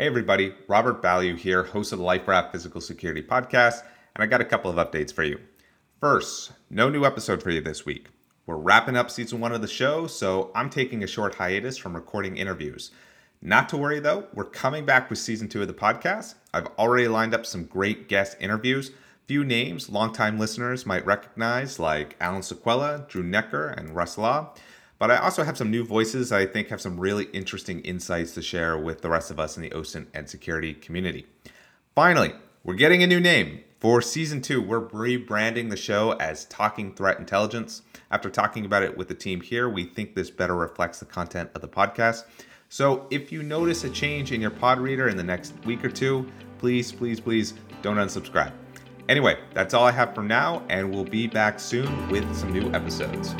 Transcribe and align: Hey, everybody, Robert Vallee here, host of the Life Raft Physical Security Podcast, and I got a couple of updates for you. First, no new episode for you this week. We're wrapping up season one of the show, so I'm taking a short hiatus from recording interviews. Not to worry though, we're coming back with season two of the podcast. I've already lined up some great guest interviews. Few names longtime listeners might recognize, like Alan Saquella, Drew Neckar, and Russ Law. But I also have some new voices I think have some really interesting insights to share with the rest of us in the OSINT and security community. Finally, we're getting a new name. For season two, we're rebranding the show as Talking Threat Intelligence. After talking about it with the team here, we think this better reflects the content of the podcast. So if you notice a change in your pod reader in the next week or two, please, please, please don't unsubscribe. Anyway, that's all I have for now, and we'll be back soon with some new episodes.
Hey, 0.00 0.06
everybody, 0.06 0.54
Robert 0.68 1.02
Vallee 1.02 1.34
here, 1.34 1.64
host 1.64 1.90
of 1.92 1.98
the 1.98 2.04
Life 2.04 2.28
Raft 2.28 2.52
Physical 2.52 2.80
Security 2.80 3.20
Podcast, 3.20 3.82
and 4.14 4.22
I 4.22 4.26
got 4.26 4.40
a 4.40 4.44
couple 4.44 4.70
of 4.70 4.76
updates 4.76 5.12
for 5.12 5.24
you. 5.24 5.40
First, 5.98 6.52
no 6.70 6.88
new 6.88 7.04
episode 7.04 7.42
for 7.42 7.50
you 7.50 7.60
this 7.60 7.84
week. 7.84 8.06
We're 8.46 8.58
wrapping 8.58 8.96
up 8.96 9.10
season 9.10 9.40
one 9.40 9.50
of 9.50 9.60
the 9.60 9.66
show, 9.66 10.06
so 10.06 10.52
I'm 10.54 10.70
taking 10.70 11.02
a 11.02 11.08
short 11.08 11.34
hiatus 11.34 11.76
from 11.76 11.96
recording 11.96 12.36
interviews. 12.36 12.92
Not 13.42 13.68
to 13.70 13.76
worry 13.76 13.98
though, 13.98 14.28
we're 14.32 14.44
coming 14.44 14.86
back 14.86 15.10
with 15.10 15.18
season 15.18 15.48
two 15.48 15.62
of 15.62 15.66
the 15.66 15.74
podcast. 15.74 16.36
I've 16.54 16.68
already 16.78 17.08
lined 17.08 17.34
up 17.34 17.44
some 17.44 17.64
great 17.64 18.08
guest 18.08 18.36
interviews. 18.38 18.92
Few 19.26 19.42
names 19.42 19.90
longtime 19.90 20.38
listeners 20.38 20.86
might 20.86 21.06
recognize, 21.06 21.80
like 21.80 22.14
Alan 22.20 22.42
Saquella, 22.42 23.08
Drew 23.08 23.24
Neckar, 23.24 23.76
and 23.76 23.96
Russ 23.96 24.16
Law. 24.16 24.54
But 24.98 25.10
I 25.12 25.18
also 25.18 25.44
have 25.44 25.56
some 25.56 25.70
new 25.70 25.84
voices 25.84 26.32
I 26.32 26.46
think 26.46 26.68
have 26.68 26.80
some 26.80 26.98
really 26.98 27.24
interesting 27.26 27.80
insights 27.80 28.34
to 28.34 28.42
share 28.42 28.76
with 28.76 29.00
the 29.00 29.08
rest 29.08 29.30
of 29.30 29.38
us 29.38 29.56
in 29.56 29.62
the 29.62 29.70
OSINT 29.70 30.06
and 30.12 30.28
security 30.28 30.74
community. 30.74 31.26
Finally, 31.94 32.32
we're 32.64 32.74
getting 32.74 33.02
a 33.02 33.06
new 33.06 33.20
name. 33.20 33.60
For 33.78 34.02
season 34.02 34.42
two, 34.42 34.60
we're 34.60 34.88
rebranding 34.88 35.70
the 35.70 35.76
show 35.76 36.12
as 36.14 36.46
Talking 36.46 36.92
Threat 36.92 37.20
Intelligence. 37.20 37.82
After 38.10 38.28
talking 38.28 38.64
about 38.64 38.82
it 38.82 38.96
with 38.96 39.06
the 39.06 39.14
team 39.14 39.40
here, 39.40 39.68
we 39.68 39.84
think 39.84 40.14
this 40.14 40.30
better 40.30 40.56
reflects 40.56 40.98
the 40.98 41.04
content 41.04 41.50
of 41.54 41.60
the 41.60 41.68
podcast. 41.68 42.24
So 42.68 43.06
if 43.10 43.30
you 43.30 43.44
notice 43.44 43.84
a 43.84 43.90
change 43.90 44.32
in 44.32 44.40
your 44.40 44.50
pod 44.50 44.80
reader 44.80 45.08
in 45.08 45.16
the 45.16 45.22
next 45.22 45.54
week 45.64 45.84
or 45.84 45.90
two, 45.90 46.26
please, 46.58 46.90
please, 46.90 47.20
please 47.20 47.54
don't 47.82 47.98
unsubscribe. 47.98 48.52
Anyway, 49.08 49.38
that's 49.54 49.74
all 49.74 49.84
I 49.84 49.92
have 49.92 50.14
for 50.14 50.22
now, 50.22 50.64
and 50.68 50.92
we'll 50.92 51.04
be 51.04 51.28
back 51.28 51.60
soon 51.60 52.08
with 52.08 52.34
some 52.36 52.52
new 52.52 52.70
episodes. 52.74 53.34